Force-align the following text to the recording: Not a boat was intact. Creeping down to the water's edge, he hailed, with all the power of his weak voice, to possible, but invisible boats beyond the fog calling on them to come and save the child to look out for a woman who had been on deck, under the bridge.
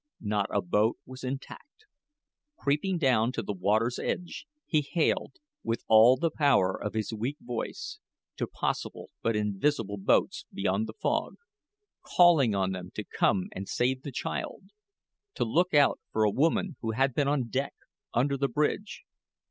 Not 0.19 0.47
a 0.51 0.63
boat 0.63 0.97
was 1.05 1.23
intact. 1.23 1.85
Creeping 2.57 2.97
down 2.97 3.31
to 3.33 3.43
the 3.43 3.53
water's 3.53 3.99
edge, 3.99 4.47
he 4.65 4.81
hailed, 4.81 5.33
with 5.63 5.83
all 5.87 6.17
the 6.17 6.31
power 6.31 6.75
of 6.75 6.95
his 6.95 7.13
weak 7.13 7.37
voice, 7.39 7.99
to 8.37 8.47
possible, 8.47 9.11
but 9.21 9.35
invisible 9.35 9.97
boats 9.97 10.47
beyond 10.51 10.87
the 10.87 10.95
fog 10.99 11.35
calling 12.01 12.55
on 12.55 12.71
them 12.71 12.89
to 12.95 13.03
come 13.03 13.49
and 13.51 13.69
save 13.69 14.01
the 14.01 14.11
child 14.11 14.71
to 15.35 15.45
look 15.45 15.71
out 15.75 15.99
for 16.11 16.23
a 16.23 16.31
woman 16.31 16.77
who 16.81 16.93
had 16.93 17.13
been 17.13 17.27
on 17.27 17.49
deck, 17.49 17.75
under 18.11 18.37
the 18.37 18.49
bridge. 18.49 19.03